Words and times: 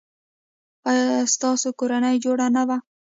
ایا 0.89 1.05
ستاسو 1.33 1.67
کورنۍ 1.79 2.15
جوړه 2.25 2.47
نه 2.55 2.63
ده؟ 2.69 2.77